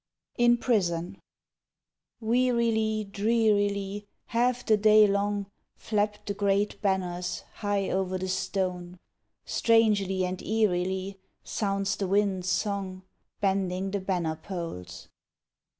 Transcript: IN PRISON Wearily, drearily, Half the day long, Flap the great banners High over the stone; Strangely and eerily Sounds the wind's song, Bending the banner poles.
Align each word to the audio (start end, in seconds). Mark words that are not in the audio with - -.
IN 0.35 0.57
PRISON 0.57 1.21
Wearily, 2.19 3.03
drearily, 3.03 4.07
Half 4.25 4.65
the 4.65 4.75
day 4.75 5.05
long, 5.05 5.45
Flap 5.75 6.25
the 6.25 6.33
great 6.33 6.81
banners 6.81 7.41
High 7.57 7.91
over 7.91 8.17
the 8.17 8.27
stone; 8.27 8.97
Strangely 9.45 10.25
and 10.25 10.41
eerily 10.41 11.19
Sounds 11.43 11.95
the 11.97 12.07
wind's 12.07 12.49
song, 12.49 13.03
Bending 13.41 13.91
the 13.91 13.99
banner 13.99 14.37
poles. 14.37 15.07